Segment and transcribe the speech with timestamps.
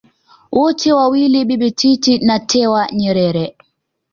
[0.51, 3.55] wote wawili Bibi Titi na Tewa Nyerere